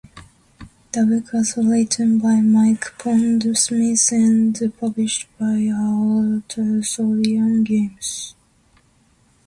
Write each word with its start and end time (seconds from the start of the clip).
The 0.93 1.05
book 1.05 1.31
was 1.31 1.55
written 1.57 2.17
by 2.17 2.39
Mike 2.41 2.85
Pondsmith 2.97 4.11
and 4.11 4.77
published 4.79 5.27
by 5.37 5.67
R. 5.71 6.41
Talsorian 6.47 7.63
Games. 7.63 8.33